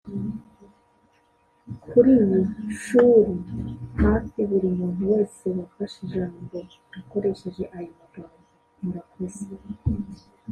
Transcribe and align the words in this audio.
…kuri 1.89 2.09
iyi 2.23 2.39
nshuri 2.65 3.33
hafi 4.03 4.39
buri 4.49 4.67
muntu 4.79 5.01
wese 5.13 5.43
wafashe 5.57 5.97
ijambo 6.05 6.39
yakoresheje 6.95 7.63
aya 7.77 7.91
magambo 7.99 8.37
“Murakoze 8.83 9.43